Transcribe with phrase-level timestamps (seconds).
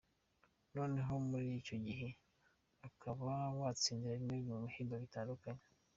[0.75, 2.07] Noneho muri icyo gihe
[2.87, 5.63] ukaba watsindira bimwe bihembo bitandukanye.